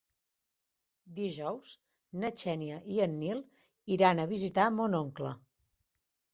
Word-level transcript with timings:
Dijous 1.19 1.69
na 2.23 2.33
Xènia 2.43 2.79
i 2.95 2.99
en 3.07 3.15
Nil 3.21 3.45
iran 3.99 4.25
a 4.25 4.29
visitar 4.35 4.69
mon 4.81 5.01
oncle. 5.05 5.39